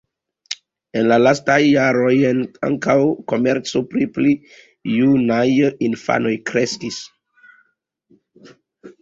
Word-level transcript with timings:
En 1.01 1.09
la 1.09 1.17
lastaj 1.23 1.57
jaroj 1.63 2.13
ankaŭ 2.69 2.95
komerco 3.33 3.83
pri 3.93 4.09
pli 4.17 4.33
junaj 4.95 5.45
infanoj 5.91 6.33
kreskis. 6.53 6.99